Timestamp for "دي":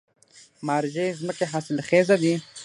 2.21-2.33